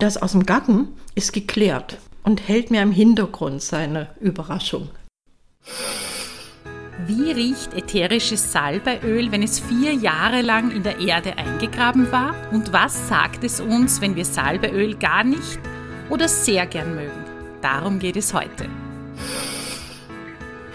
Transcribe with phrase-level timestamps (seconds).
[0.00, 4.88] Das aus dem Garten ist geklärt und hält mir im Hintergrund seine Überraschung.
[7.06, 12.34] Wie riecht ätherisches Salbeiöl, wenn es vier Jahre lang in der Erde eingegraben war?
[12.50, 15.60] Und was sagt es uns, wenn wir Salbeiöl gar nicht
[16.08, 17.24] oder sehr gern mögen?
[17.60, 18.70] Darum geht es heute.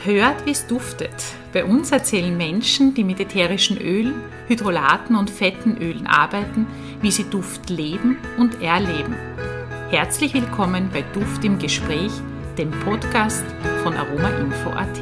[0.06, 1.16] Hört, wie es duftet.
[1.52, 4.14] Bei uns erzählen Menschen, die mit ätherischen Ölen,
[4.48, 6.68] Hydrolaten und fetten Ölen arbeiten,
[7.02, 9.16] wie sie Duft leben und erleben.
[9.90, 12.12] Herzlich willkommen bei Duft im Gespräch,
[12.56, 13.46] dem Podcast
[13.82, 15.02] von aromainfo.at.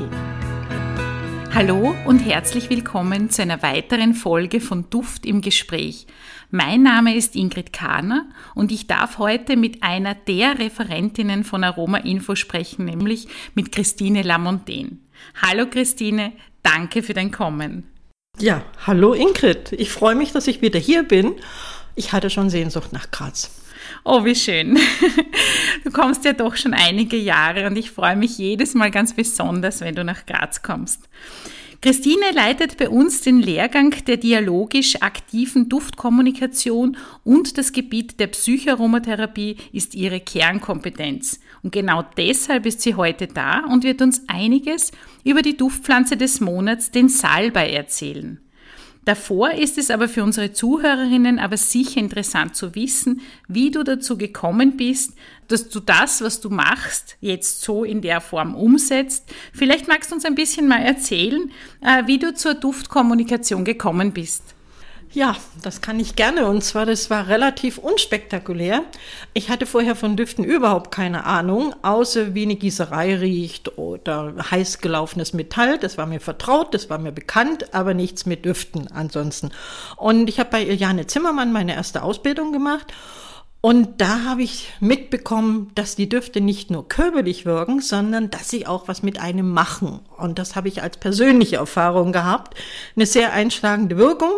[1.53, 6.07] Hallo und herzlich willkommen zu einer weiteren Folge von Duft im Gespräch.
[6.49, 11.99] Mein Name ist Ingrid Kahner und ich darf heute mit einer der Referentinnen von Aroma
[11.99, 14.97] Info sprechen, nämlich mit Christine Lamontaine.
[15.41, 17.89] Hallo Christine, danke für dein Kommen.
[18.39, 19.73] Ja, hallo Ingrid.
[19.73, 21.35] Ich freue mich, dass ich wieder hier bin.
[21.95, 23.51] Ich hatte schon Sehnsucht nach Graz.
[24.03, 24.79] Oh, wie schön.
[25.83, 29.81] Du kommst ja doch schon einige Jahre und ich freue mich jedes Mal ganz besonders,
[29.81, 31.09] wenn du nach Graz kommst.
[31.81, 39.57] Christine leitet bei uns den Lehrgang der dialogisch aktiven Duftkommunikation und das Gebiet der Psychoaromatherapie
[39.73, 41.41] ist ihre Kernkompetenz.
[41.63, 44.91] Und genau deshalb ist sie heute da und wird uns einiges
[45.23, 48.39] über die Duftpflanze des Monats, den Salbei, erzählen.
[49.05, 54.17] Davor ist es aber für unsere Zuhörerinnen aber sicher interessant zu wissen, wie du dazu
[54.17, 55.13] gekommen bist,
[55.49, 59.29] dass du das, was du machst, jetzt so in der Form umsetzt.
[59.51, 64.52] Vielleicht magst du uns ein bisschen mal erzählen, äh, wie du zur Duftkommunikation gekommen bist.
[65.13, 66.47] Ja, das kann ich gerne.
[66.47, 68.81] Und zwar, das war relativ unspektakulär.
[69.35, 74.79] Ich hatte vorher von Düften überhaupt keine Ahnung, außer wie eine Gießerei riecht oder heiß
[74.79, 75.77] gelaufenes Metall.
[75.77, 79.51] Das war mir vertraut, das war mir bekannt, aber nichts mit Düften ansonsten.
[79.97, 82.91] Und ich habe bei Jane Zimmermann meine erste Ausbildung gemacht.
[83.61, 88.65] Und da habe ich mitbekommen, dass die Düfte nicht nur körperlich wirken, sondern dass sie
[88.65, 89.99] auch was mit einem machen.
[90.17, 92.57] Und das habe ich als persönliche Erfahrung gehabt.
[92.95, 94.33] Eine sehr einschlagende Wirkung.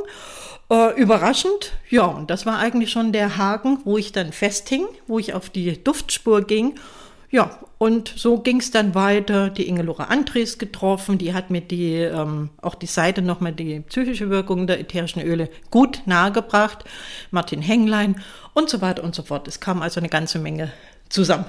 [0.69, 5.19] Äh, überraschend, ja, und das war eigentlich schon der Haken, wo ich dann festhing, wo
[5.19, 6.79] ich auf die Duftspur ging.
[7.29, 9.49] Ja, und so ging es dann weiter.
[9.49, 14.29] Die Ingelora Andres getroffen, die hat mir die, ähm, auch die Seite nochmal die psychische
[14.29, 16.85] Wirkung der ätherischen Öle gut nahegebracht.
[17.29, 18.21] Martin Henglein
[18.53, 19.47] und so weiter und so fort.
[19.47, 20.71] Es kam also eine ganze Menge
[21.09, 21.45] zusammen.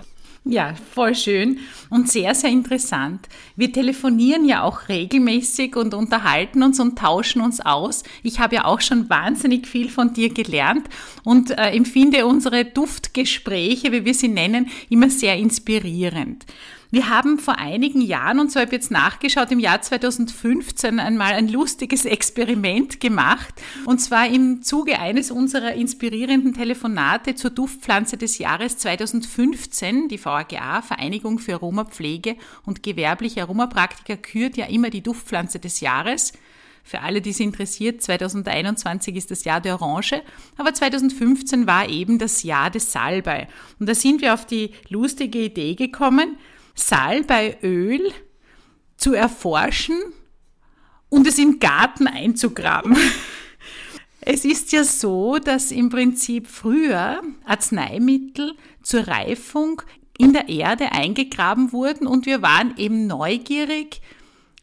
[0.49, 1.59] Ja, voll schön
[1.91, 3.27] und sehr, sehr interessant.
[3.57, 8.05] Wir telefonieren ja auch regelmäßig und unterhalten uns und tauschen uns aus.
[8.23, 10.87] Ich habe ja auch schon wahnsinnig viel von dir gelernt
[11.25, 16.47] und äh, empfinde unsere Duftgespräche, wie wir sie nennen, immer sehr inspirierend.
[16.91, 21.33] Wir haben vor einigen Jahren, und so habe ich jetzt nachgeschaut, im Jahr 2015 einmal
[21.33, 23.55] ein lustiges Experiment gemacht.
[23.87, 30.09] Und zwar im Zuge eines unserer inspirierenden Telefonate zur Duftpflanze des Jahres 2015.
[30.09, 36.33] Die VAGA, Vereinigung für Aromapflege und gewerbliche Aromapraktiker, kürt ja immer die Duftpflanze des Jahres.
[36.85, 40.23] Für alle, die es interessiert, 2021 ist das Jahr der Orange,
[40.57, 43.49] aber 2015 war eben das Jahr des Salbei.
[43.81, 46.37] Und da sind wir auf die lustige Idee gekommen,
[46.77, 48.13] Salbeiöl
[48.97, 49.99] zu erforschen
[51.09, 52.97] und es im Garten einzugraben.
[54.29, 59.83] Es ist ja so, dass im Prinzip früher Arzneimittel zur Reifung
[60.19, 64.01] in der Erde eingegraben wurden und wir waren eben neugierig,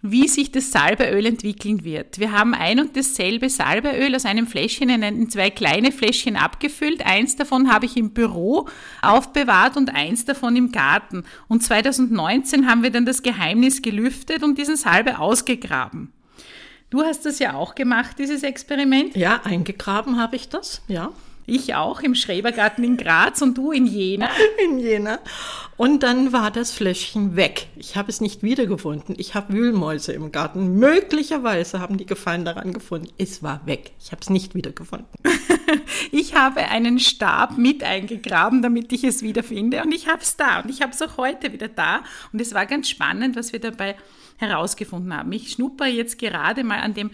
[0.06, 2.20] wie sich das Salbeöl entwickeln wird.
[2.20, 7.06] Wir haben ein und dasselbe Salbeöl aus einem Fläschchen in zwei kleine Fläschchen abgefüllt.
[7.06, 8.68] Eins davon habe ich im Büro
[9.02, 11.24] aufbewahrt und eins davon im Garten.
[11.48, 16.12] Und 2019 haben wir dann das Geheimnis gelüftet und diesen Salbe ausgegraben.
[16.90, 19.16] Du hast das ja auch gemacht, dieses Experiment?
[19.16, 21.12] Ja, eingegraben habe ich das, ja.
[21.46, 24.30] Ich auch im Schrebergarten in Graz und du in Jena.
[24.64, 25.20] In Jena.
[25.76, 27.68] Und dann war das Fläschchen weg.
[27.76, 29.16] Ich habe es nicht wiedergefunden.
[29.18, 30.76] Ich habe Wühlmäuse im Garten.
[30.80, 33.10] Möglicherweise haben die Gefallen daran gefunden.
[33.18, 33.92] Es war weg.
[34.00, 35.08] Ich habe es nicht wiedergefunden.
[36.12, 39.84] ich habe einen Stab mit eingegraben, damit ich es wiederfinde.
[39.84, 40.62] Und ich habe es da.
[40.62, 42.04] Und ich habe es auch heute wieder da.
[42.32, 43.98] Und es war ganz spannend, was wir dabei
[44.38, 45.32] herausgefunden haben.
[45.34, 47.12] Ich schnupper jetzt gerade mal an dem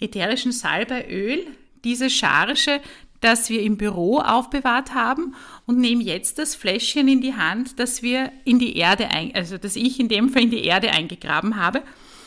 [0.00, 1.46] ätherischen Salbeiöl
[1.86, 2.80] diese Charge,
[3.20, 5.34] das wir im Büro aufbewahrt haben
[5.66, 9.58] und nehme jetzt das Fläschchen in die Hand, das wir in die Erde, ein, also
[9.58, 11.82] das ich in dem Fall in die Erde eingegraben habe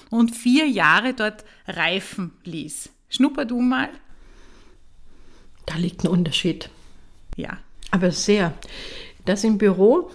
[0.10, 2.90] und vier Jahre dort reifen ließ.
[3.10, 3.90] Schnupper du mal.
[5.66, 6.70] Da liegt ein Unterschied.
[7.36, 7.58] Ja.
[7.92, 8.54] Aber sehr.
[9.26, 10.12] Das im Büro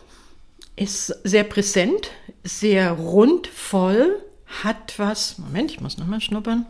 [0.76, 2.11] ist sehr präsent,
[2.43, 4.21] sehr rund, voll,
[4.62, 5.38] hat was.
[5.38, 6.67] Moment, ich muss nochmal schnuppern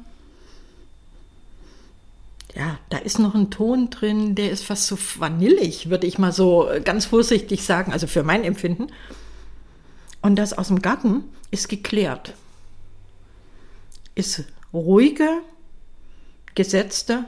[2.54, 6.32] ja, da ist noch ein Ton drin, der ist fast so vanillig, würde ich mal
[6.32, 8.88] so ganz vorsichtig sagen, also für mein Empfinden.
[10.22, 12.34] Und das aus dem Garten ist geklärt.
[14.14, 15.40] Ist ruhiger,
[16.54, 17.24] gesetzter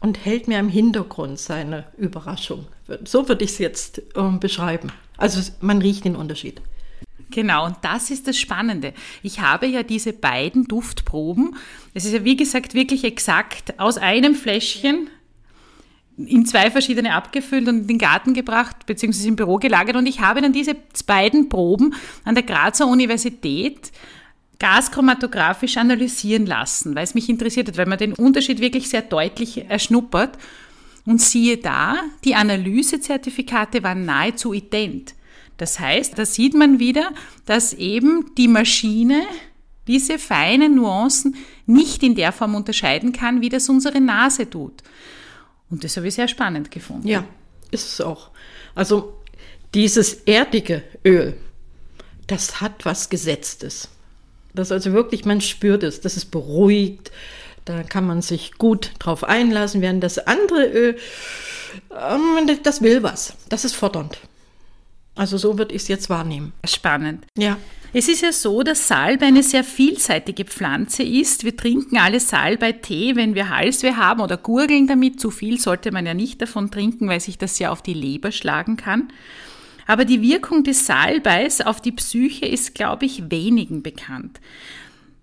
[0.00, 2.66] und hält mir im Hintergrund seine Überraschung.
[3.04, 4.92] So würde ich es jetzt äh, beschreiben.
[5.16, 6.60] Also man riecht den Unterschied.
[7.30, 8.94] Genau, und das ist das Spannende.
[9.22, 11.56] Ich habe ja diese beiden Duftproben.
[11.94, 15.10] Es ist ja, wie gesagt, wirklich exakt aus einem Fläschchen
[16.16, 19.96] in zwei verschiedene abgefüllt und in den Garten gebracht, beziehungsweise im Büro gelagert.
[19.96, 20.74] Und ich habe dann diese
[21.06, 21.94] beiden Proben
[22.24, 23.92] an der Grazer Universität
[24.58, 29.70] gaschromatografisch analysieren lassen, weil es mich interessiert hat, weil man den Unterschied wirklich sehr deutlich
[29.70, 30.36] erschnuppert.
[31.06, 35.14] Und siehe da, die Analysezertifikate waren nahezu ident.
[35.58, 37.12] Das heißt, da sieht man wieder,
[37.44, 39.22] dass eben die Maschine
[39.86, 44.82] diese feinen Nuancen nicht in der Form unterscheiden kann, wie das unsere Nase tut.
[45.70, 47.06] Und das habe ich sehr spannend gefunden.
[47.06, 47.24] Ja,
[47.70, 48.30] ist es auch.
[48.74, 49.14] Also
[49.74, 51.36] dieses erdige Öl,
[52.26, 53.88] das hat was Gesetztes.
[54.54, 57.10] Das also wirklich, man spürt es, das ist beruhigt,
[57.64, 60.96] da kann man sich gut drauf einlassen, während das andere Öl,
[61.90, 64.18] ähm, das will was, das ist fordernd.
[65.18, 66.52] Also so würde ich es jetzt wahrnehmen.
[66.64, 67.26] Spannend.
[67.36, 67.58] Ja.
[67.92, 71.44] Es ist ja so, dass Salbei eine sehr vielseitige Pflanze ist.
[71.44, 75.20] Wir trinken alle Salbei-Tee, wenn wir Halsweh haben oder gurgeln damit.
[75.20, 78.30] Zu viel sollte man ja nicht davon trinken, weil sich das ja auf die Leber
[78.30, 79.08] schlagen kann.
[79.86, 84.38] Aber die Wirkung des Salbeis auf die Psyche ist, glaube ich, wenigen bekannt.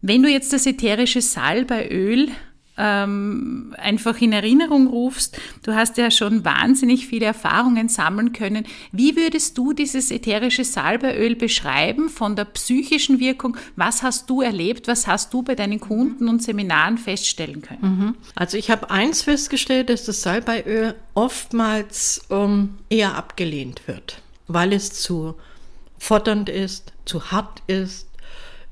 [0.01, 2.30] Wenn du jetzt das ätherische Salbeiöl
[2.77, 5.38] ähm, einfach in Erinnerung rufst.
[5.63, 8.66] Du hast ja schon wahnsinnig viele Erfahrungen sammeln können.
[8.92, 13.57] Wie würdest du dieses ätherische Salbeöl beschreiben von der psychischen Wirkung?
[13.75, 14.88] Was hast du erlebt?
[14.88, 17.81] Was hast du bei deinen Kunden und Seminaren feststellen können?
[17.81, 18.16] Mhm.
[18.36, 24.92] Also ich habe eins festgestellt, dass das Salbeiöl oftmals ähm, eher abgelehnt wird, weil es
[24.94, 25.36] zu
[25.98, 28.07] fordernd ist, zu hart ist,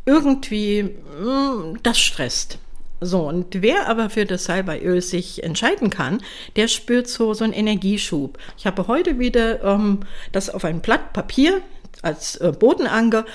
[0.05, 2.59] irgendwie mm, das stresst.
[3.05, 6.21] So, und wer aber für das Salbeiöl sich entscheiden kann,
[6.55, 8.37] der spürt so, so einen Energieschub.
[8.57, 10.01] Ich habe heute wieder ähm,
[10.31, 11.61] das auf ein Blatt Papier
[12.01, 13.25] als äh, Bodenanker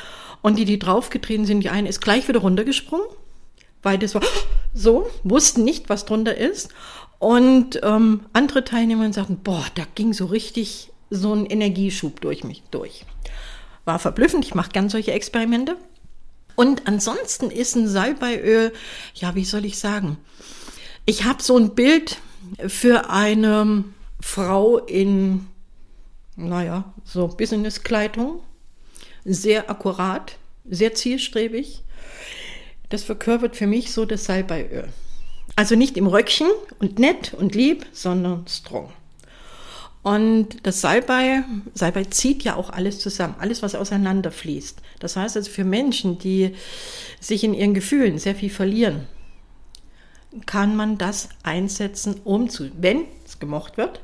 [0.40, 3.06] und die, die draufgetreten sind, die eine ist gleich wieder runtergesprungen,
[3.82, 4.22] weil das war
[4.74, 6.70] so, wussten nicht, was drunter ist.
[7.18, 12.62] Und ähm, andere Teilnehmer sagten, boah, da ging so richtig so ein Energieschub durch mich
[12.70, 13.04] durch.
[13.84, 15.76] War verblüffend, ich mache gern solche Experimente.
[16.58, 18.72] Und ansonsten ist ein Salbeiöl,
[19.14, 20.16] ja, wie soll ich sagen?
[21.06, 22.18] Ich habe so ein Bild
[22.66, 23.84] für eine
[24.20, 25.46] Frau in,
[26.34, 28.40] naja, so Businesskleidung.
[29.24, 30.36] Sehr akkurat,
[30.68, 31.84] sehr zielstrebig.
[32.88, 34.88] Das verkörpert für mich so das Salbeiöl.
[35.54, 36.50] Also nicht im Röckchen
[36.80, 38.92] und nett und lieb, sondern strong.
[40.02, 41.42] Und das Salbei,
[41.74, 44.80] Salbei zieht ja auch alles zusammen, alles, was auseinanderfließt.
[45.00, 46.54] Das heißt also für Menschen, die
[47.20, 49.06] sich in ihren Gefühlen sehr viel verlieren,
[50.46, 54.00] kann man das einsetzen, um zu, wenn es gemocht wird,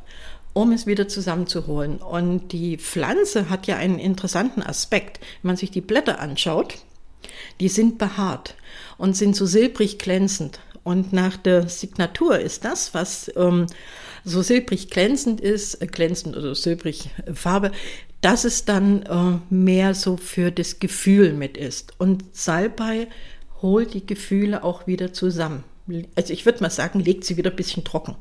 [0.53, 1.99] um es wieder zusammenzuholen.
[1.99, 5.21] Und die Pflanze hat ja einen interessanten Aspekt.
[5.43, 6.79] Wenn man sich die Blätter anschaut,
[7.61, 8.57] die sind behaart
[8.99, 10.61] und sind so silbrig glänzend.
[10.83, 13.67] Und nach der Signatur ist das, was ähm,
[14.25, 17.73] so silbrig glänzend ist, äh, glänzend oder silbrig äh, Farbe,
[18.21, 21.93] dass es dann äh, mehr so für das Gefühl mit ist.
[21.99, 23.09] Und Salbei
[23.61, 25.65] holt die Gefühle auch wieder zusammen.
[26.15, 28.17] Also ich würde mal sagen, legt sie wieder ein bisschen trocken.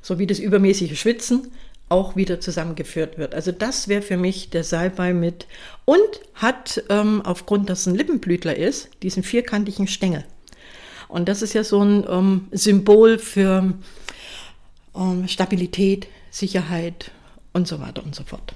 [0.00, 1.52] So wie das übermäßige Schwitzen
[1.90, 3.34] auch wieder zusammengeführt wird.
[3.34, 5.46] Also das wäre für mich der Salbei mit
[5.84, 6.00] und
[6.34, 10.24] hat ähm, aufgrund, dass es ein Lippenblütler ist, diesen vierkantigen Stängel.
[11.08, 13.74] Und das ist ja so ein ähm, Symbol für
[15.26, 17.10] Stabilität, Sicherheit
[17.52, 18.54] und so weiter und so fort.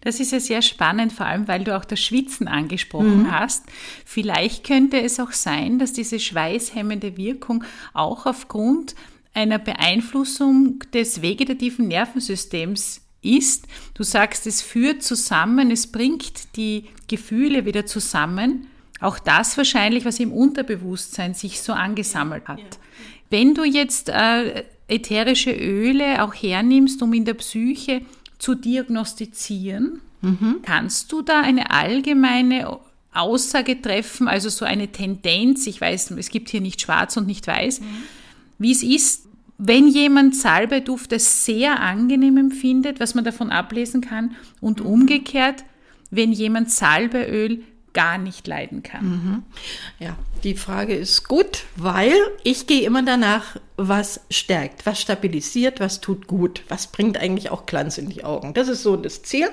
[0.00, 3.32] Das ist ja sehr spannend, vor allem weil du auch das Schwitzen angesprochen mhm.
[3.32, 3.64] hast.
[4.04, 8.94] Vielleicht könnte es auch sein, dass diese schweißhemmende Wirkung auch aufgrund
[9.34, 13.66] einer Beeinflussung des vegetativen Nervensystems ist.
[13.94, 18.68] Du sagst, es führt zusammen, es bringt die Gefühle wieder zusammen.
[19.00, 22.60] Auch das wahrscheinlich, was im Unterbewusstsein sich so angesammelt hat.
[22.60, 22.64] Ja.
[23.28, 28.02] Wenn du jetzt äh, ätherische Öle auch hernimmst, um in der Psyche
[28.38, 30.56] zu diagnostizieren, mhm.
[30.62, 32.78] kannst du da eine allgemeine
[33.12, 37.46] Aussage treffen, also so eine Tendenz, ich weiß, es gibt hier nicht schwarz und nicht
[37.46, 37.84] weiß, mhm.
[38.58, 39.26] wie es ist,
[39.58, 44.86] wenn jemand Salbeiduft als sehr angenehm empfindet, was man davon ablesen kann, und mhm.
[44.86, 45.64] umgekehrt,
[46.10, 47.62] wenn jemand Salbeöl
[47.96, 49.04] gar nicht leiden kann.
[49.04, 49.42] Mhm.
[49.98, 52.12] Ja, die Frage ist gut, weil
[52.44, 57.64] ich gehe immer danach, was stärkt, was stabilisiert, was tut gut, was bringt eigentlich auch
[57.64, 58.52] Glanz in die Augen.
[58.52, 59.48] Das ist so das Ziel,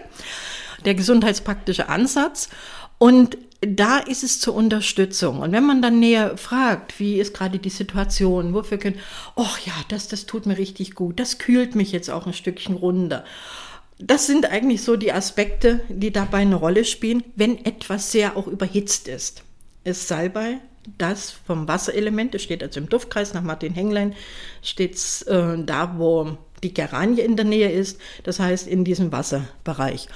[0.83, 2.49] der gesundheitspraktische Ansatz.
[2.97, 5.39] Und da ist es zur Unterstützung.
[5.39, 8.99] Und wenn man dann näher fragt, wie ist gerade die Situation, wofür können,
[9.37, 12.75] ach ja, das, das tut mir richtig gut, das kühlt mich jetzt auch ein Stückchen
[12.75, 13.23] runter.
[13.99, 18.47] Das sind eigentlich so die Aspekte, die dabei eine Rolle spielen, wenn etwas sehr auch
[18.47, 19.43] überhitzt ist.
[19.83, 20.59] Ist Salbei
[20.97, 24.13] das vom Wasserelement, das steht also im Duftkreis nach Martin Henglein,
[24.61, 29.11] steht es äh, da, wo die Geranie in der Nähe ist, das heißt in diesem
[29.11, 30.07] Wasserbereich.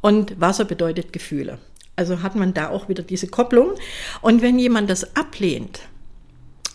[0.00, 1.58] Und Wasser bedeutet Gefühle.
[1.96, 3.72] Also hat man da auch wieder diese Kopplung.
[4.20, 5.80] Und wenn jemand das ablehnt,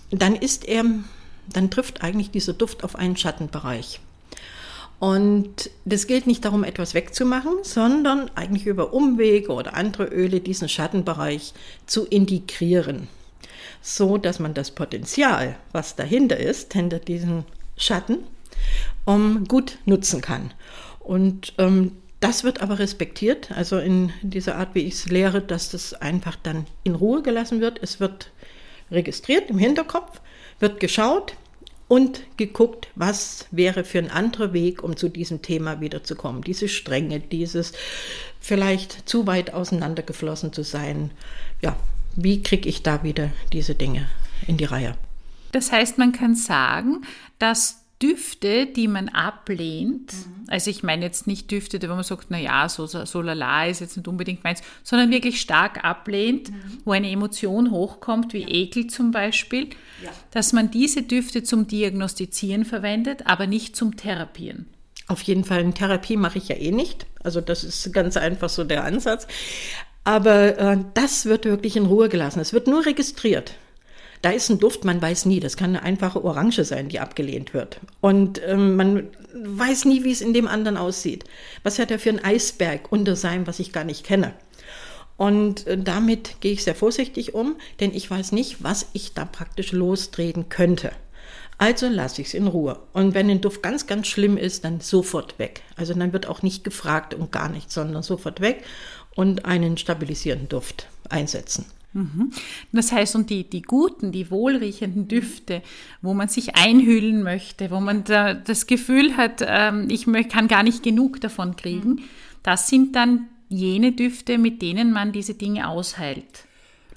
[0.10, 0.86] dann ist er,
[1.52, 4.00] dann trifft eigentlich dieser Duft auf einen Schattenbereich.
[5.00, 10.68] Und das gilt nicht darum, etwas wegzumachen, sondern eigentlich über Umwege oder andere Öle diesen
[10.68, 11.54] Schattenbereich
[11.86, 13.08] zu integrieren,
[13.82, 17.46] so dass man das Potenzial, was dahinter ist, hinter diesem
[17.78, 18.18] Schatten,
[19.06, 20.52] um, gut nutzen kann.
[21.00, 25.72] Und ähm, das wird aber respektiert, also in dieser Art, wie ich es lehre, dass
[25.72, 27.80] das einfach dann in Ruhe gelassen wird.
[27.82, 28.32] Es wird
[28.92, 30.20] registriert im Hinterkopf,
[30.60, 31.36] wird geschaut
[31.90, 36.44] und geguckt, was wäre für ein anderer Weg, um zu diesem Thema wiederzukommen.
[36.44, 37.74] Diese Strenge, dieses
[38.40, 41.12] vielleicht zu weit auseinandergeflossen zu sein.
[41.62, 41.76] Ja,
[42.16, 44.08] wie kriege ich da wieder diese Dinge
[44.48, 44.96] in die Reihe?
[45.52, 47.02] Das heißt, man kann sagen,
[47.40, 50.46] dass Düfte, die man ablehnt, mhm.
[50.48, 53.82] also ich meine jetzt nicht Düfte, wo man sagt, na ja, so, so lala ist
[53.82, 56.78] jetzt nicht unbedingt meins, sondern wirklich stark ablehnt, mhm.
[56.86, 58.48] wo eine Emotion hochkommt, wie ja.
[58.48, 59.70] Ekel zum Beispiel,
[60.04, 60.12] ja.
[60.32, 64.68] dass man diese Düfte zum Diagnostizieren verwendet, aber nicht zum Therapieren.
[65.08, 67.06] Auf jeden Fall, eine Therapie mache ich ja eh nicht.
[67.22, 69.28] Also das ist ganz einfach so der Ansatz.
[70.04, 72.40] Aber äh, das wird wirklich in Ruhe gelassen.
[72.40, 73.54] Es wird nur registriert.
[74.22, 75.40] Da ist ein Duft, man weiß nie.
[75.40, 77.80] Das kann eine einfache Orange sein, die abgelehnt wird.
[78.02, 81.24] Und ähm, man weiß nie, wie es in dem anderen aussieht.
[81.64, 84.34] Was hat er für ein Eisberg unter seinem, was ich gar nicht kenne?
[85.16, 89.26] Und äh, damit gehe ich sehr vorsichtig um, denn ich weiß nicht, was ich da
[89.26, 90.92] praktisch lostreten könnte.
[91.58, 92.80] Also lasse ich es in Ruhe.
[92.94, 95.62] Und wenn ein Duft ganz, ganz schlimm ist, dann sofort weg.
[95.76, 98.64] Also dann wird auch nicht gefragt und gar nichts, sondern sofort weg
[99.14, 101.66] und einen stabilisierenden Duft einsetzen.
[101.94, 102.32] Mhm.
[102.72, 105.64] Das heißt, und die, die guten, die wohlriechenden Düfte,
[106.02, 110.64] wo man sich einhüllen möchte, wo man da das Gefühl hat, ähm, ich kann gar
[110.64, 112.00] nicht genug davon kriegen, mhm.
[112.44, 116.46] das sind dann jene Düfte, mit denen man diese Dinge ausheilt.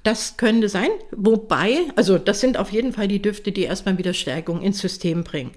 [0.02, 4.12] Das könnte sein, wobei, also das sind auf jeden Fall die Düfte, die erstmal wieder
[4.12, 5.52] Stärkung ins System bringen.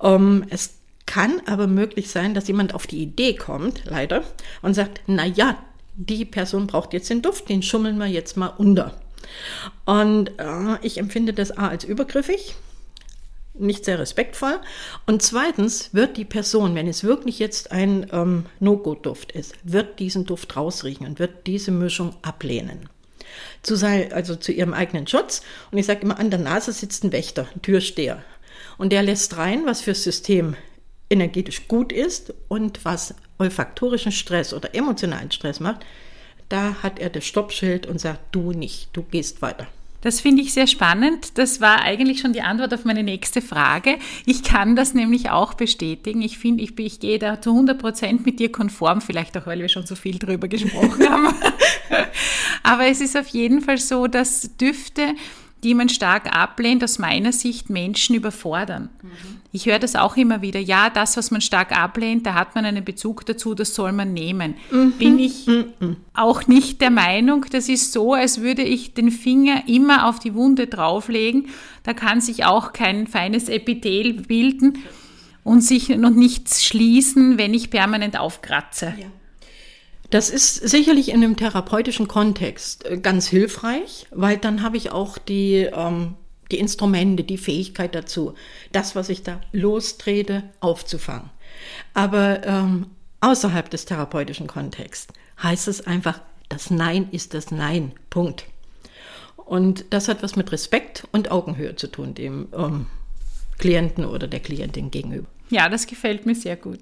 [0.00, 4.22] Ähm, es kann aber möglich sein, dass jemand auf die Idee kommt, leider,
[4.62, 5.58] und sagt, na ja,
[6.00, 8.98] die Person braucht jetzt den Duft, den schummeln wir jetzt mal unter.
[9.84, 12.54] Und äh, ich empfinde das A als übergriffig,
[13.54, 14.60] nicht sehr respektvoll.
[15.06, 20.24] Und zweitens wird die Person, wenn es wirklich jetzt ein ähm, No-Go-Duft ist, wird diesen
[20.24, 22.88] Duft rausriechen und wird diese Mischung ablehnen.
[23.62, 25.42] Zu sein, also zu ihrem eigenen Schutz.
[25.70, 28.22] Und ich sage immer, an der Nase sitzt ein Wächter, ein Türsteher.
[28.78, 30.56] Und der lässt rein, was fürs System
[31.10, 35.84] energetisch gut ist und was olfaktorischen Stress oder emotionalen Stress macht,
[36.48, 39.66] da hat er das Stoppschild und sagt, du nicht, du gehst weiter.
[40.02, 41.36] Das finde ich sehr spannend.
[41.38, 43.98] Das war eigentlich schon die Antwort auf meine nächste Frage.
[44.24, 46.22] Ich kann das nämlich auch bestätigen.
[46.22, 49.60] Ich finde, ich, ich gehe da zu 100 Prozent mit dir konform, vielleicht auch, weil
[49.60, 51.34] wir schon so viel drüber gesprochen haben.
[52.62, 55.14] Aber es ist auf jeden Fall so, dass Düfte
[55.62, 58.88] die man stark ablehnt, aus meiner Sicht Menschen überfordern.
[59.02, 59.40] Mhm.
[59.52, 60.60] Ich höre das auch immer wieder.
[60.60, 64.12] Ja, das, was man stark ablehnt, da hat man einen Bezug dazu, das soll man
[64.12, 64.54] nehmen.
[64.70, 64.92] Mhm.
[64.92, 65.96] Bin ich mhm.
[66.14, 70.34] auch nicht der Meinung, das ist so, als würde ich den Finger immer auf die
[70.34, 71.48] Wunde drauflegen.
[71.82, 74.78] Da kann sich auch kein feines Epithel bilden
[75.44, 78.94] und sich und nichts schließen, wenn ich permanent aufkratze.
[78.98, 79.06] Ja.
[80.10, 85.18] Das ist sicherlich in einem therapeutischen Kontext äh, ganz hilfreich, weil dann habe ich auch
[85.18, 86.14] die, ähm,
[86.50, 88.34] die Instrumente, die Fähigkeit dazu,
[88.72, 91.30] das, was ich da lostrete, aufzufangen.
[91.94, 92.86] Aber ähm,
[93.20, 97.92] außerhalb des therapeutischen Kontexts heißt es einfach, das Nein ist das Nein.
[98.10, 98.46] Punkt.
[99.36, 102.86] Und das hat was mit Respekt und Augenhöhe zu tun, dem ähm,
[103.58, 105.28] Klienten oder der Klientin gegenüber.
[105.50, 106.78] Ja, das gefällt mir sehr gut.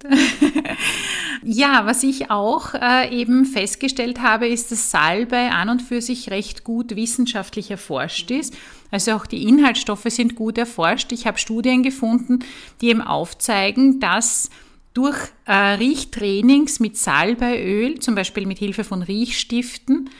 [1.42, 6.30] ja, was ich auch äh, eben festgestellt habe, ist, dass Salbei an und für sich
[6.30, 8.54] recht gut wissenschaftlich erforscht ist.
[8.90, 11.12] Also auch die Inhaltsstoffe sind gut erforscht.
[11.12, 12.40] Ich habe Studien gefunden,
[12.82, 14.50] die eben aufzeigen, dass
[14.92, 20.10] durch äh, Riechtrainings mit Salbeiöl, zum Beispiel mit Hilfe von Riechstiften,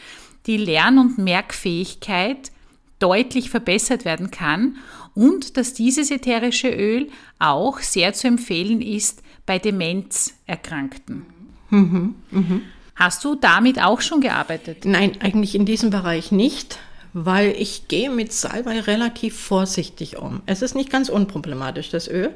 [0.47, 2.51] die Lern- und Merkfähigkeit
[2.99, 4.77] deutlich verbessert werden kann
[5.19, 7.09] und dass dieses ätherische Öl
[7.41, 11.27] auch sehr zu empfehlen ist bei Demenzerkrankten.
[11.71, 12.61] Mhm, mh.
[12.95, 14.85] Hast du damit auch schon gearbeitet?
[14.85, 16.79] Nein, eigentlich in diesem Bereich nicht,
[17.15, 20.41] weil ich gehe mit Salbei relativ vorsichtig um.
[20.47, 22.31] Es ist nicht ganz unproblematisch, das Öl.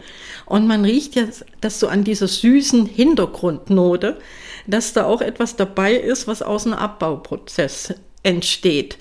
[0.44, 1.24] Und man riecht ja,
[1.60, 4.18] dass so an dieser süßen Hintergrundnote,
[4.66, 8.98] dass da auch etwas dabei ist, was aus einem Abbauprozess entsteht.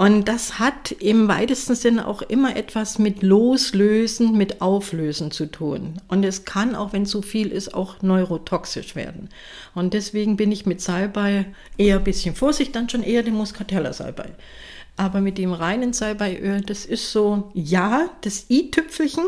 [0.00, 6.00] Und das hat im weitesten Sinne auch immer etwas mit Loslösen, mit Auflösen zu tun.
[6.08, 9.28] Und es kann, auch wenn zu viel ist, auch neurotoxisch werden.
[9.74, 11.44] Und deswegen bin ich mit Salbei
[11.76, 14.30] eher ein bisschen vorsichtig, dann schon eher den Muscatella-Salbei.
[14.96, 19.26] Aber mit dem reinen Salbeiöl, das ist so, ja, das i-Tüpfelchen,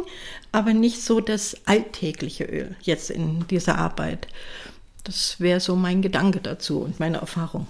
[0.53, 4.27] aber nicht so das alltägliche Öl jetzt in dieser Arbeit.
[5.05, 7.67] Das wäre so mein Gedanke dazu und meine Erfahrung.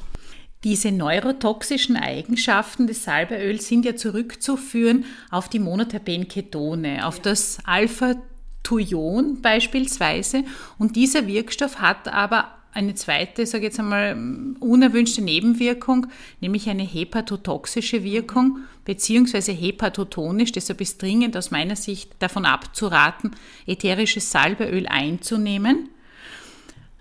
[0.64, 7.22] Diese neurotoxischen Eigenschaften des Salbeöls sind ja zurückzuführen auf die Monoterpenketone, auf ja.
[7.24, 10.44] das Alpha-Thujon beispielsweise.
[10.78, 14.16] Und dieser Wirkstoff hat aber eine zweite, sage ich jetzt einmal,
[14.60, 16.06] unerwünschte Nebenwirkung,
[16.40, 20.52] nämlich eine hepatotoxische Wirkung, beziehungsweise hepatotonisch.
[20.52, 23.32] Deshalb ist dringend aus meiner Sicht davon abzuraten,
[23.66, 25.90] ätherisches Salbeöl einzunehmen.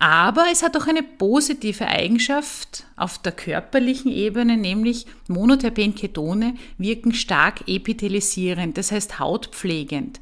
[0.01, 7.67] Aber es hat auch eine positive Eigenschaft auf der körperlichen Ebene, nämlich Monoterpenketone wirken stark
[7.67, 10.19] epithelisierend, das heißt hautpflegend.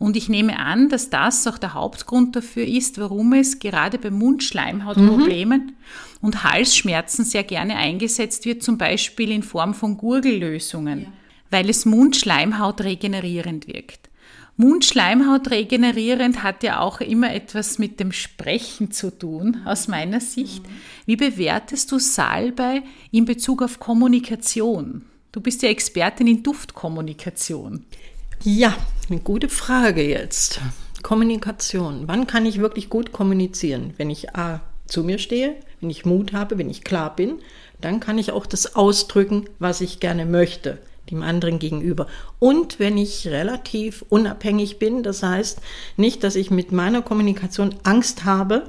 [0.00, 4.10] Und ich nehme an, dass das auch der Hauptgrund dafür ist, warum es gerade bei
[4.10, 5.72] Mundschleimhautproblemen mhm.
[6.20, 11.12] und Halsschmerzen sehr gerne eingesetzt wird, zum Beispiel in Form von Gurgellösungen, ja.
[11.50, 14.10] weil es Mundschleimhaut regenerierend wirkt.
[14.56, 20.62] Mundschleimhaut regenerierend hat ja auch immer etwas mit dem Sprechen zu tun, aus meiner Sicht.
[21.06, 25.06] Wie bewertest du Salbei in Bezug auf Kommunikation?
[25.32, 27.86] Du bist ja Expertin in Duftkommunikation.
[28.44, 28.76] Ja,
[29.08, 30.60] eine gute Frage jetzt.
[31.02, 32.02] Kommunikation.
[32.06, 33.94] Wann kann ich wirklich gut kommunizieren?
[33.96, 37.38] Wenn ich A zu mir stehe, wenn ich Mut habe, wenn ich klar bin,
[37.80, 40.78] dann kann ich auch das ausdrücken, was ich gerne möchte
[41.12, 42.08] dem anderen gegenüber.
[42.38, 45.60] Und wenn ich relativ unabhängig bin, das heißt
[45.96, 48.64] nicht, dass ich mit meiner Kommunikation Angst habe,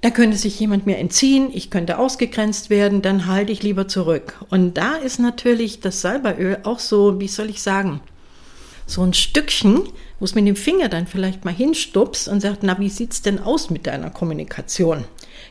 [0.00, 4.36] da könnte sich jemand mir entziehen, ich könnte ausgegrenzt werden, dann halte ich lieber zurück.
[4.48, 8.00] Und da ist natürlich das Salbeöl auch so, wie soll ich sagen,
[8.86, 9.82] so ein Stückchen,
[10.18, 13.40] wo es mit dem Finger dann vielleicht mal hinstupst und sagt, na, wie sieht's denn
[13.40, 15.04] aus mit deiner Kommunikation?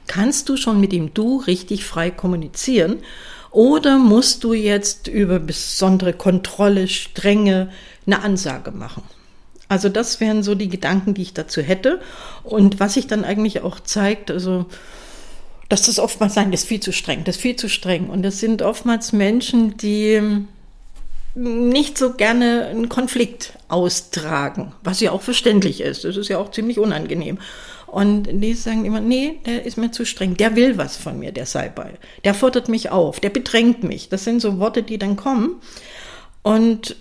[0.08, 3.00] Kannst du schon mit dem Du richtig frei kommunizieren?
[3.58, 7.72] Oder musst du jetzt über besondere Kontrolle, Strenge
[8.06, 9.02] eine Ansage machen?
[9.68, 12.00] Also das wären so die Gedanken, die ich dazu hätte.
[12.44, 14.68] Und was sich dann eigentlich auch zeigt, also
[15.70, 18.12] dass das oftmals sein, das ist viel zu streng, das ist viel zu streng.
[18.12, 20.22] Und das sind oftmals Menschen, die
[21.34, 26.04] nicht so gerne einen Konflikt austragen, was ja auch verständlich ist.
[26.04, 27.40] Das ist ja auch ziemlich unangenehm.
[27.88, 30.36] Und die sagen immer, nee, der ist mir zu streng.
[30.36, 31.94] Der will was von mir, der Salbei.
[32.26, 34.10] Der fordert mich auf, der bedrängt mich.
[34.10, 35.62] Das sind so Worte, die dann kommen.
[36.44, 36.98] Und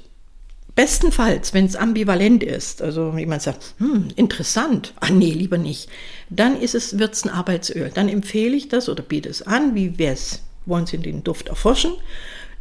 [0.77, 5.88] bestenfalls, wenn es ambivalent ist, also jemand sagt, hm, interessant, ah nee, lieber nicht,
[6.31, 7.90] dann ist es, wird's ein Arbeitsöl.
[7.92, 11.92] Dann empfehle ich das oder biete es an, wie wär's, wollen Sie den Duft erforschen,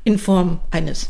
[0.04, 1.10] in Form eines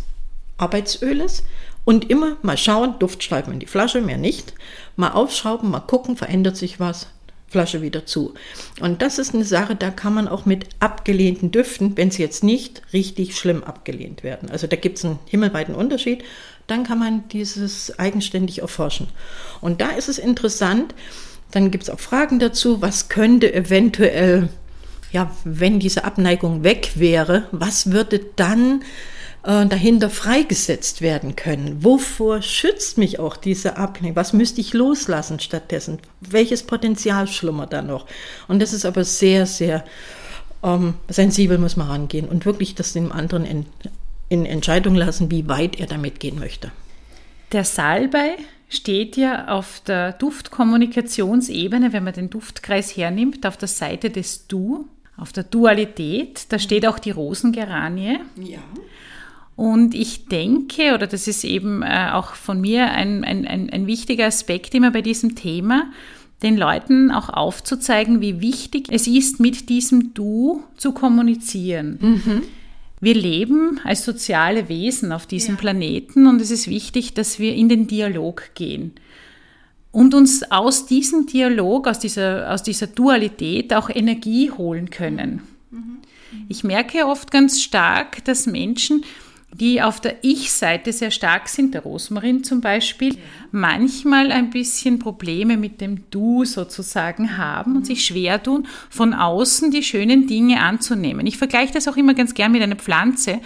[0.58, 1.44] Arbeitsöles
[1.86, 4.54] und immer mal schauen, Duft schreiben in die Flasche, mehr nicht.
[4.96, 7.08] Mal aufschrauben, mal gucken, verändert sich was,
[7.48, 8.34] Flasche wieder zu.
[8.82, 12.44] Und das ist eine Sache, da kann man auch mit abgelehnten Düften, wenn sie jetzt
[12.44, 16.24] nicht richtig schlimm abgelehnt werden, also da gibt es einen himmelweiten Unterschied,
[16.68, 19.08] dann kann man dieses eigenständig erforschen.
[19.62, 20.96] Und da ist es interessant,
[21.52, 24.50] dann gibt es auch Fragen dazu, was könnte eventuell,
[25.12, 28.84] ja, wenn diese Abneigung weg wäre, was würde dann
[29.46, 31.84] äh, dahinter freigesetzt werden können.
[31.84, 34.16] Wovor schützt mich auch diese Ablehnung?
[34.16, 36.00] Was müsste ich loslassen stattdessen?
[36.20, 38.08] Welches Potenzial schlummert da noch?
[38.48, 39.84] Und das ist aber sehr, sehr
[40.64, 43.66] ähm, sensibel muss man rangehen und wirklich das dem anderen in,
[44.30, 46.72] in Entscheidung lassen, wie weit er damit gehen möchte.
[47.52, 54.10] Der Salbei steht ja auf der Duftkommunikationsebene, wenn man den Duftkreis hernimmt, auf der Seite
[54.10, 56.48] des Du, auf der Dualität.
[56.50, 58.18] Da steht auch die Rosengeranie.
[58.36, 58.60] Ja.
[59.56, 63.88] Und ich denke, oder das ist eben äh, auch von mir ein, ein, ein, ein
[63.88, 65.92] wichtiger Aspekt immer bei diesem Thema,
[66.44, 71.98] den Leuten auch aufzuzeigen, wie wichtig es ist, mit diesem Du zu kommunizieren.
[72.02, 72.42] Mhm.
[73.00, 75.62] Wir leben als soziale Wesen auf diesem ja.
[75.62, 78.94] Planeten und es ist wichtig, dass wir in den Dialog gehen
[79.96, 85.42] und uns aus diesem Dialog, aus dieser, aus dieser Dualität auch Energie holen können.
[86.50, 89.06] Ich merke oft ganz stark, dass Menschen,
[89.60, 93.22] die auf der Ich-Seite sehr stark sind, der Rosmarin zum Beispiel, ja.
[93.52, 97.78] manchmal ein bisschen Probleme mit dem Du sozusagen haben mhm.
[97.78, 101.26] und sich schwer tun, von außen die schönen Dinge anzunehmen.
[101.26, 103.40] Ich vergleiche das auch immer ganz gern mit einer Pflanze.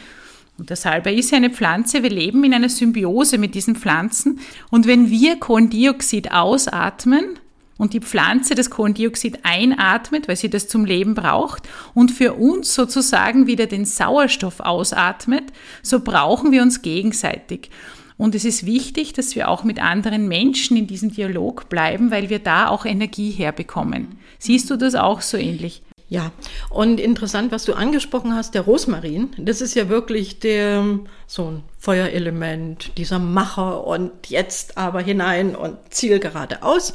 [0.58, 2.04] Und der Salbei ist ja eine Pflanze.
[2.04, 4.40] Wir leben in einer Symbiose mit diesen Pflanzen.
[4.70, 7.40] Und wenn wir Kohlendioxid ausatmen,
[7.80, 12.76] und die Pflanze das Kohlendioxid einatmet, weil sie das zum Leben braucht und für uns
[12.76, 15.46] sozusagen wieder den Sauerstoff ausatmet,
[15.82, 17.72] so brauchen wir uns gegenseitig.
[18.18, 22.30] Und es ist wichtig, dass wir auch mit anderen Menschen in diesem Dialog bleiben, weil
[22.30, 24.20] wir da auch Energie herbekommen.
[24.38, 25.82] Siehst du das auch so ähnlich?
[26.10, 26.32] Ja,
[26.70, 31.64] und interessant, was du angesprochen hast, der Rosmarin, das ist ja wirklich der, so ein
[31.78, 36.94] Feuerelement, dieser Macher und jetzt aber hinein und Ziel geradeaus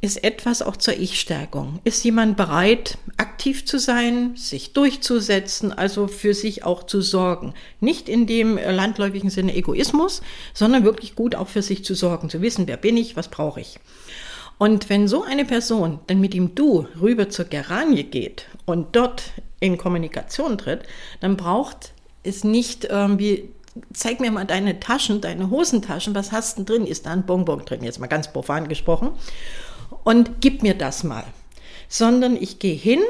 [0.00, 1.78] ist etwas auch zur Ich-Stärkung.
[1.84, 7.54] Ist jemand bereit, aktiv zu sein, sich durchzusetzen, also für sich auch zu sorgen?
[7.78, 12.42] Nicht in dem landläufigen Sinne Egoismus, sondern wirklich gut auch für sich zu sorgen, zu
[12.42, 13.78] wissen, wer bin ich, was brauche ich.
[14.58, 19.32] Und wenn so eine Person dann mit dem Du rüber zur Geranie geht und dort
[19.60, 20.82] in Kommunikation tritt,
[21.20, 21.92] dann braucht
[22.24, 23.48] es nicht irgendwie
[23.92, 26.86] zeig mir mal deine Taschen, deine Hosentaschen, was hast du drin?
[26.86, 27.82] Ist da ein Bonbon drin?
[27.82, 29.10] Jetzt mal ganz profan gesprochen.
[30.04, 31.24] Und gib mir das mal.
[31.88, 33.00] Sondern ich gehe hin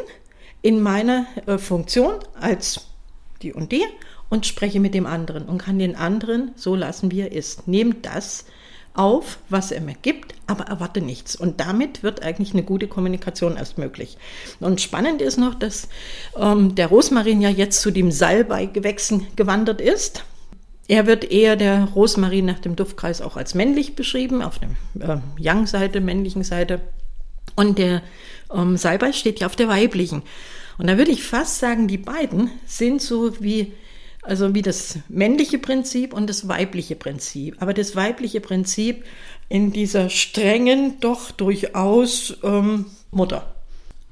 [0.62, 2.87] in meine äh, Funktion als
[3.42, 3.85] die und die
[4.28, 7.68] und spreche mit dem anderen und kann den anderen so lassen, wie er ist.
[7.68, 8.44] Nehmt das
[8.94, 11.37] auf, was er mir gibt, aber erwarte nichts.
[11.37, 14.18] Und damit wird eigentlich eine gute Kommunikation erst möglich.
[14.59, 15.88] Und spannend ist noch, dass
[16.37, 20.24] ähm, der Rosmarin ja jetzt zu dem Salbeigewächsen gewandert ist.
[20.90, 25.20] Er wird eher der Rosmarin nach dem Duftkreis auch als männlich beschrieben, auf der äh,
[25.40, 26.81] Yang-Seite, männlichen Seite.
[27.55, 28.03] Und der
[28.53, 30.22] ähm, Salbei steht ja auf der weiblichen.
[30.79, 33.72] Und da würde ich fast sagen, die beiden sind so wie,
[34.22, 37.62] also wie das männliche Prinzip und das weibliche Prinzip.
[37.62, 39.05] Aber das weibliche Prinzip
[39.48, 43.60] in dieser strengen, doch durchaus ähm, Mutter.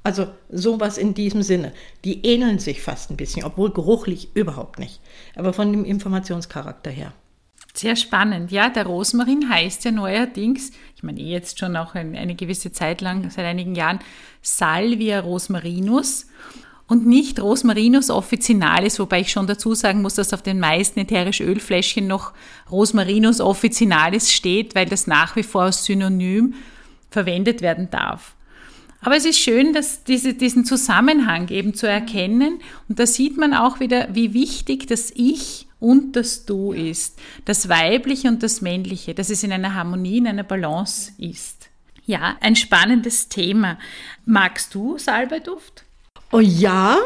[0.09, 1.75] Also sowas in diesem Sinne.
[2.03, 5.03] Die ähneln sich fast ein bisschen, obwohl geruchlich überhaupt nicht.
[5.37, 7.13] Aber von dem Informationscharakter her.
[7.75, 8.51] Sehr spannend.
[8.51, 13.03] Ja, der Rosmarin heißt ja neuerdings, ich meine eh jetzt schon auch eine gewisse Zeit
[13.03, 13.99] lang, seit einigen Jahren,
[14.41, 16.27] Salvia rosmarinus
[16.87, 21.47] und nicht Rosmarinus officinalis, wobei ich schon dazu sagen muss, dass auf den meisten ätherischen
[21.47, 22.33] Ölfläschchen noch
[22.71, 26.55] Rosmarinus officinalis steht, weil das nach wie vor als Synonym
[27.11, 28.35] verwendet werden darf.
[29.01, 32.61] Aber es ist schön, dass diese, diesen Zusammenhang eben zu erkennen.
[32.89, 37.19] Und da sieht man auch wieder, wie wichtig das Ich und das Du ist.
[37.45, 41.69] Das Weibliche und das Männliche, dass es in einer Harmonie, in einer Balance ist.
[42.07, 43.79] Ja, ein spannendes Thema.
[44.25, 45.85] Magst du Salbeiduft?
[46.33, 46.99] Oh ja,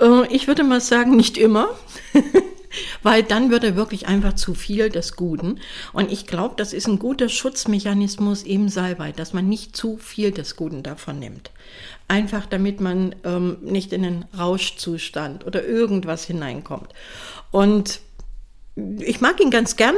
[0.00, 1.68] äh, ich würde mal sagen, nicht immer.
[3.02, 5.60] weil dann wird er wirklich einfach zu viel des Guten.
[5.92, 10.30] Und ich glaube, das ist ein guter Schutzmechanismus im Salbei, dass man nicht zu viel
[10.30, 11.50] des Guten davon nimmt.
[12.08, 16.92] Einfach damit man ähm, nicht in einen Rauschzustand oder irgendwas hineinkommt.
[17.50, 18.00] Und
[18.98, 19.96] ich mag ihn ganz gern,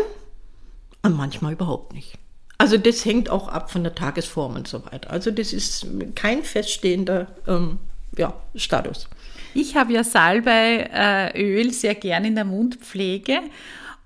[1.02, 2.14] und manchmal überhaupt nicht.
[2.58, 5.10] Also das hängt auch ab von der Tagesform und so weiter.
[5.10, 7.80] Also das ist kein feststehender ähm,
[8.16, 9.08] ja, Status.
[9.54, 13.40] Ich habe ja Salbeiöl sehr gern in der Mundpflege.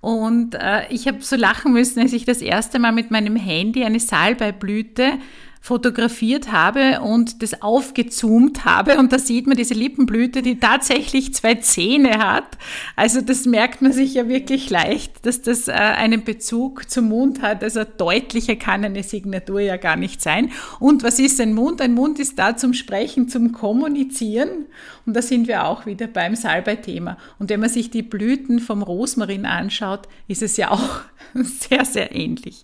[0.01, 3.85] Und äh, ich habe so lachen müssen, als ich das erste Mal mit meinem Handy
[3.85, 5.19] eine Salbeiblüte
[5.67, 11.57] fotografiert habe und das aufgezoomt habe und da sieht man diese Lippenblüte, die tatsächlich zwei
[11.57, 12.57] Zähne hat.
[12.95, 17.43] Also das merkt man sich ja wirklich leicht, dass das äh, einen Bezug zum Mund
[17.43, 17.65] hat.
[17.65, 20.53] Also deutlicher kann eine Signatur ja gar nicht sein.
[20.79, 21.81] Und was ist ein Mund?
[21.81, 24.67] Ein Mund ist da zum Sprechen, zum Kommunizieren.
[25.05, 27.19] Und da sind wir auch wieder beim Salbei-Thema.
[27.41, 31.01] Und wenn man sich die Blüten vom Rosmarin anschaut, ist es ja auch
[31.35, 32.63] sehr, sehr ähnlich.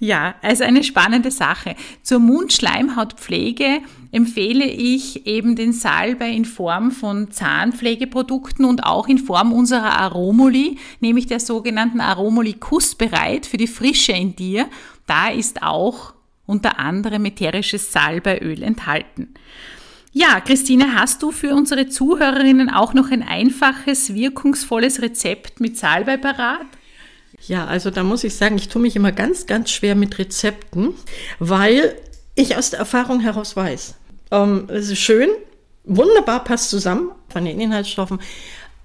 [0.00, 1.74] Ja, also eine spannende Sache.
[2.02, 3.80] Zur Mundschleimhautpflege
[4.12, 10.78] empfehle ich eben den Salbei in Form von Zahnpflegeprodukten und auch in Form unserer Aromoli,
[11.00, 14.68] nämlich der sogenannten Aromoli Kussbereit für die Frische in dir.
[15.06, 16.14] Da ist auch
[16.46, 19.34] unter anderem ätherisches Salbeiöl enthalten.
[20.12, 26.16] Ja, Christine, hast du für unsere Zuhörerinnen auch noch ein einfaches, wirkungsvolles Rezept mit Salbei
[26.16, 26.66] parat?
[27.46, 30.94] Ja, also da muss ich sagen, ich tue mich immer ganz, ganz schwer mit Rezepten,
[31.38, 31.94] weil
[32.34, 33.94] ich aus der Erfahrung heraus weiß,
[34.30, 35.30] ähm, es ist schön,
[35.84, 38.20] wunderbar passt zusammen von den Inhaltsstoffen,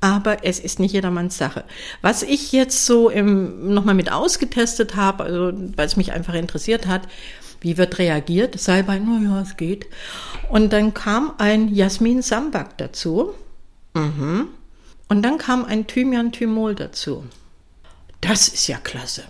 [0.01, 1.63] aber es ist nicht jedermanns Sache.
[2.01, 7.07] Was ich jetzt so nochmal mit ausgetestet habe, also weil es mich einfach interessiert hat,
[7.63, 8.59] Wie wird reagiert?
[8.59, 9.87] Salbei, naja, es geht.
[10.49, 13.33] Und dann kam ein Jasmin Sambak dazu.
[13.93, 14.49] Mhm.
[15.07, 17.23] Und dann kam ein Thymian-Thymol dazu.
[18.23, 19.23] Das ist ja klasse.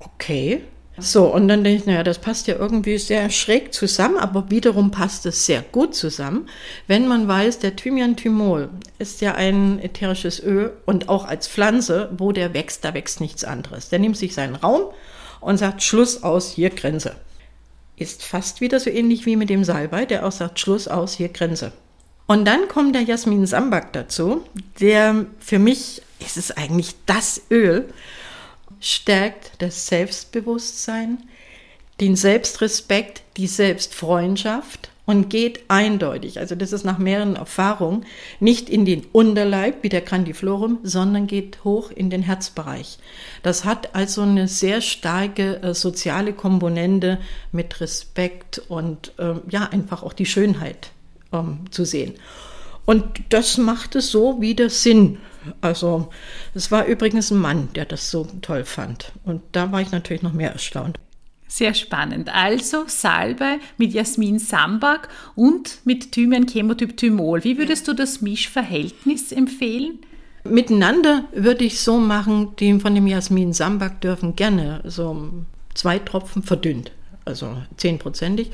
[0.00, 0.62] Okay.
[0.98, 4.90] So, und dann denke ich, naja, das passt ja irgendwie sehr schräg zusammen, aber wiederum
[4.90, 6.48] passt es sehr gut zusammen,
[6.88, 12.32] wenn man weiß, der Thymian-Thymol ist ja ein ätherisches Öl und auch als Pflanze, wo
[12.32, 13.88] der wächst, da wächst nichts anderes.
[13.88, 14.82] Der nimmt sich seinen Raum
[15.40, 17.14] und sagt Schluss aus, hier Grenze.
[17.96, 21.28] Ist fast wieder so ähnlich wie mit dem Salbei, der auch sagt Schluss aus, hier
[21.28, 21.72] Grenze.
[22.26, 24.42] Und dann kommt der Jasmin Sambak dazu,
[24.80, 27.88] der für mich ist es eigentlich das Öl,
[28.80, 31.18] stärkt das Selbstbewusstsein,
[32.00, 38.06] den Selbstrespekt, die Selbstfreundschaft und geht eindeutig, also das ist nach mehreren Erfahrungen,
[38.38, 42.98] nicht in den Unterleib wie der Grandiflorum, sondern geht hoch in den Herzbereich.
[43.42, 47.18] Das hat also eine sehr starke äh, soziale Komponente
[47.50, 50.92] mit Respekt und äh, ja, einfach auch die Schönheit
[51.32, 52.14] ähm, zu sehen.
[52.90, 55.18] Und das macht es so wieder Sinn.
[55.60, 56.08] Also
[56.54, 59.12] es war übrigens ein Mann, der das so toll fand.
[59.22, 60.98] Und da war ich natürlich noch mehr erstaunt.
[61.46, 62.34] Sehr spannend.
[62.34, 67.44] Also Salbei mit Jasmin Sambak und mit Thymian Chemotyp Thymol.
[67.44, 70.00] Wie würdest du das Mischverhältnis empfehlen?
[70.42, 75.30] Miteinander würde ich so machen, die von dem Jasmin Sambak dürfen gerne so
[75.74, 76.90] zwei Tropfen verdünnt,
[77.24, 78.50] also zehnprozentig.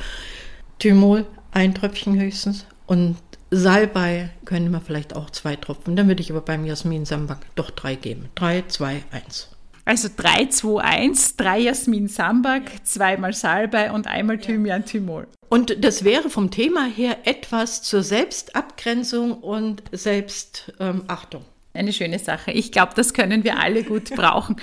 [0.78, 3.16] Thymol ein Tröpfchen höchstens und
[3.50, 5.96] Salbei können wir vielleicht auch zwei Tropfen.
[5.96, 8.28] Dann würde ich aber beim Jasmin Sambak doch drei geben.
[8.34, 9.50] Drei, zwei, eins.
[9.84, 15.28] Also 3, 2, 1, drei Jasmin Sambak, zweimal Salbei und einmal Thymian Thymol.
[15.48, 21.42] Und das wäre vom Thema her etwas zur Selbstabgrenzung und Selbstachtung.
[21.42, 22.50] Ähm, Eine schöne Sache.
[22.50, 24.56] Ich glaube, das können wir alle gut brauchen.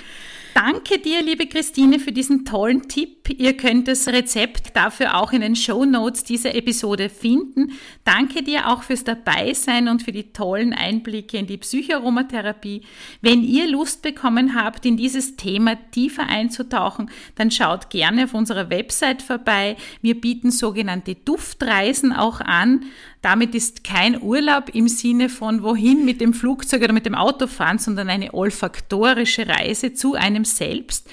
[0.54, 3.28] Danke dir, liebe Christine, für diesen tollen Tipp.
[3.28, 7.72] Ihr könnt das Rezept dafür auch in den Show Notes dieser Episode finden.
[8.04, 12.82] Danke dir auch fürs Dabeisein und für die tollen Einblicke in die Psychoaromatherapie.
[13.20, 18.70] Wenn ihr Lust bekommen habt, in dieses Thema tiefer einzutauchen, dann schaut gerne auf unserer
[18.70, 19.76] Website vorbei.
[20.02, 22.84] Wir bieten sogenannte Duftreisen auch an.
[23.22, 27.46] Damit ist kein Urlaub im Sinne von wohin mit dem Flugzeug oder mit dem Auto
[27.46, 31.08] fahren, sondern eine olfaktorische Reise zu einem selbst.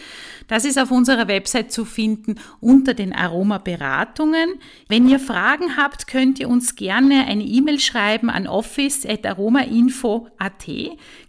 [0.48, 4.56] Das ist auf unserer Website zu finden unter den Aromaberatungen.
[4.90, 10.70] Wenn ihr Fragen habt, könnt ihr uns gerne eine E-Mail schreiben an office.aromainfo.at.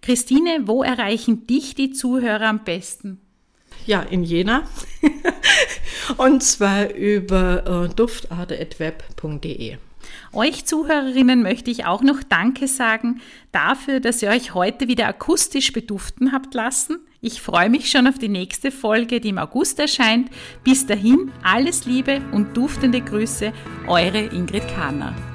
[0.00, 3.20] Christine, wo erreichen dich die Zuhörer am besten?
[3.86, 4.64] Ja, in Jena.
[6.16, 9.76] Und zwar über äh, duftarte.web.de.
[10.32, 13.20] Euch Zuhörerinnen möchte ich auch noch Danke sagen
[13.52, 16.98] dafür, dass ihr euch heute wieder akustisch beduften habt lassen.
[17.20, 20.28] Ich freue mich schon auf die nächste Folge, die im August erscheint.
[20.64, 23.52] Bis dahin alles Liebe und duftende Grüße,
[23.86, 25.31] eure Ingrid Kahner.